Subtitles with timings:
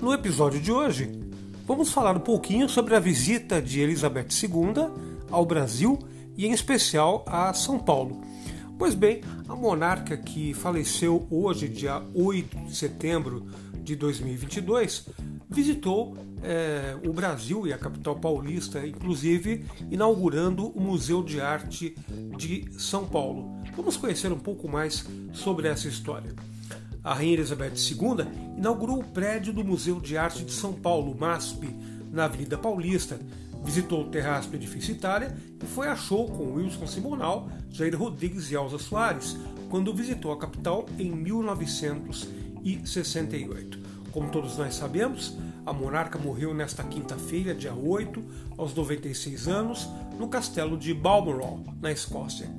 [0.00, 1.10] No episódio de hoje,
[1.66, 4.88] vamos falar um pouquinho sobre a visita de Elizabeth II
[5.30, 5.98] ao Brasil
[6.38, 8.22] e, em especial, a São Paulo.
[8.78, 13.46] Pois bem, a monarca que faleceu hoje, dia 8 de setembro
[13.82, 15.06] de 2022,
[15.50, 21.94] visitou é, o Brasil e a capital paulista, inclusive inaugurando o Museu de Arte
[22.38, 23.60] de São Paulo.
[23.76, 26.34] Vamos conhecer um pouco mais sobre essa história.
[27.02, 28.26] A Rainha Elizabeth II
[28.58, 31.68] inaugurou o prédio do Museu de Arte de São Paulo, MASP,
[32.12, 33.18] na Avenida Paulista,
[33.64, 38.50] visitou o Terraço do Edifício Itália e foi a show com Wilson Simonal, Jair Rodrigues
[38.50, 39.34] e Elza Soares,
[39.68, 43.90] quando visitou a capital em 1968.
[44.10, 48.20] Como todos nós sabemos, a monarca morreu nesta quinta-feira, dia 8,
[48.58, 49.88] aos 96 anos,
[50.18, 52.50] no castelo de Balmoral, na Escócia.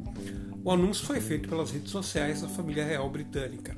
[0.63, 3.76] O anúncio foi feito pelas redes sociais da família real britânica.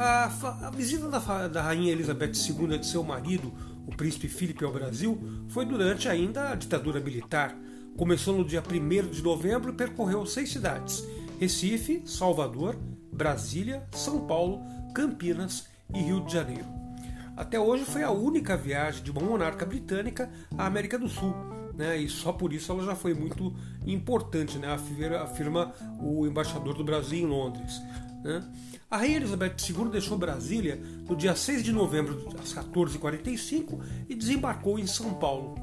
[0.00, 0.30] A,
[0.68, 3.52] a visita da, da, rainha Elizabeth II de seu marido,
[3.84, 7.52] o príncipe Filipe, ao Brasil foi durante ainda a ditadura militar.
[7.96, 11.02] Começou no dia 1 de novembro e percorreu seis cidades:
[11.40, 12.76] Recife, Salvador,
[13.12, 14.62] Brasília, São Paulo,
[14.94, 16.66] Campinas e Rio de Janeiro.
[17.36, 21.34] Até hoje foi a única viagem de uma monarca britânica à América do Sul.
[21.74, 23.54] Né, e só por isso ela já foi muito
[23.86, 24.76] importante, né,
[25.22, 27.80] afirma o embaixador do Brasil em Londres.
[28.22, 28.42] Né?
[28.90, 34.78] A Rainha Elizabeth II deixou Brasília no dia 6 de novembro às 14h45 e desembarcou
[34.78, 35.54] em São Paulo.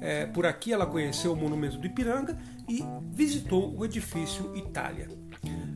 [0.00, 5.08] É, por aqui ela conheceu o Monumento do Ipiranga e visitou o edifício Itália.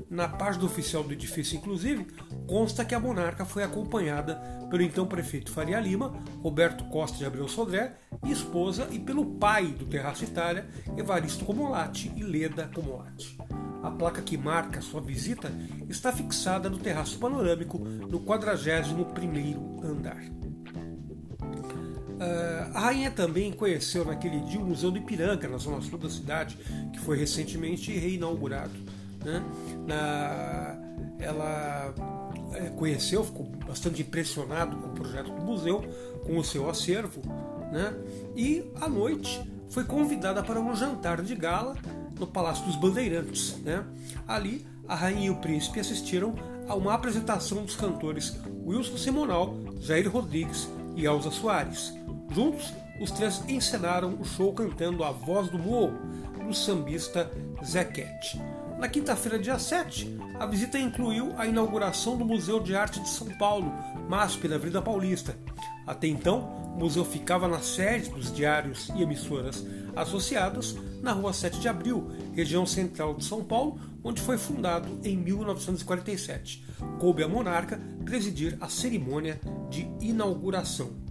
[0.09, 2.07] Na página oficial do edifício, inclusive,
[2.47, 4.37] consta que a monarca foi acompanhada
[4.71, 9.67] pelo então prefeito Faria Lima, Roberto Costa de Abreu Sodré, e esposa, e pelo pai
[9.67, 13.37] do Terraço Itália, Evaristo Comolatti e Leda Comolatti.
[13.85, 15.53] A placa que marca sua visita
[15.91, 20.23] está fixada no terraço panorâmico no 41º andar.
[22.15, 26.09] Uh, a rainha também conheceu naquele dia o Museu do Ipiranga, na zona sul da
[26.09, 26.57] cidade,
[26.95, 28.73] que foi recentemente reinaugurado.
[29.23, 29.43] Né?
[29.87, 30.79] Na,
[31.19, 31.95] ela
[32.55, 35.85] é, conheceu, ficou bastante impressionado com o projeto do museu,
[36.25, 37.21] com o seu acervo,
[37.71, 37.95] né?
[38.35, 41.75] e à noite foi convidada para um jantar de gala
[42.25, 43.57] no Palácio dos Bandeirantes.
[43.63, 43.85] Né?
[44.27, 46.35] Ali, a rainha e o príncipe assistiram
[46.67, 51.93] a uma apresentação dos cantores Wilson Simonal, Jair Rodrigues e Elza Soares.
[52.31, 55.99] Juntos, os três encenaram o show cantando A Voz do Morro,
[56.43, 57.31] do sambista
[57.65, 58.41] Zequete.
[58.85, 63.29] Na quinta-feira, dia 7, a visita incluiu a inauguração do Museu de Arte de São
[63.39, 63.73] Paulo,
[64.11, 65.35] MASP, na Avenida Paulista.
[65.87, 66.41] Até então,
[66.75, 69.65] o museu ficava na sede dos diários e emissoras
[69.97, 75.17] associadas na rua 7 de Abril, região central de São Paulo, onde foi fundado em
[75.17, 76.63] 1947.
[77.01, 79.41] Coube a monarca presidir a cerimônia
[79.71, 81.04] de inauguração.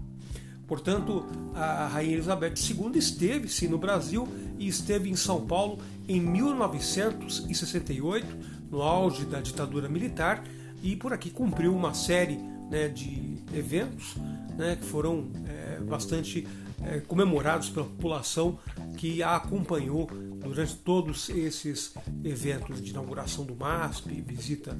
[0.67, 6.21] Portanto, a Rainha Elizabeth II esteve sim no Brasil e esteve em São Paulo em
[6.21, 8.25] 1968,
[8.71, 10.43] no auge da ditadura militar,
[10.81, 14.15] e por aqui cumpriu uma série né, de eventos
[14.57, 16.47] né, que foram é, bastante
[16.85, 18.59] é, comemorados pela população
[18.97, 20.09] que a acompanhou
[20.41, 24.77] durante todos esses eventos de inauguração do MASP, visita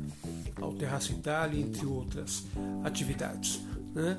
[0.61, 2.43] ao Terraço Itália, entre outras
[2.83, 3.61] atividades.
[3.93, 4.17] Né?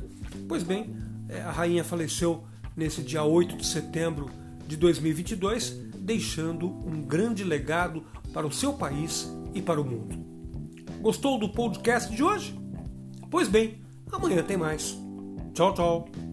[0.49, 0.97] Pois bem,
[1.29, 2.45] é, a rainha faleceu
[2.77, 4.31] nesse dia 8 de setembro
[4.67, 10.17] de 2022, deixando um grande legado para o seu país e para o mundo.
[11.01, 12.59] Gostou do podcast de hoje?
[13.31, 14.97] Pois bem, amanhã tem mais.
[15.53, 16.24] Tchau, tchau.